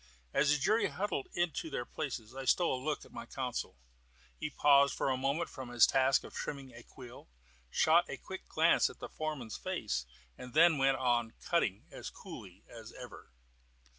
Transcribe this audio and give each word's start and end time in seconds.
As 0.33 0.49
the 0.49 0.57
jury 0.57 0.87
huddled 0.87 1.27
into 1.35 1.69
their 1.69 1.85
places 1.85 2.33
I 2.35 2.45
stole 2.45 2.73
a 2.73 2.83
look 2.83 3.05
at 3.05 3.11
my 3.11 3.27
counsel. 3.27 3.77
He 4.35 4.49
paused 4.49 4.95
for 4.95 5.11
a 5.11 5.15
moment 5.15 5.47
from 5.47 5.69
his 5.69 5.85
task 5.85 6.23
of 6.23 6.33
trimming 6.33 6.73
a 6.73 6.81
quill, 6.81 7.29
shot 7.69 8.09
a 8.09 8.17
quick 8.17 8.47
glance 8.47 8.89
at 8.89 8.97
the 8.97 9.09
foreman's 9.09 9.57
face, 9.57 10.07
and 10.39 10.55
then 10.55 10.79
went 10.79 10.97
on 10.97 11.33
cutting 11.39 11.85
as 11.91 12.09
coolly 12.09 12.63
as 12.67 12.91
ever. 12.93 13.31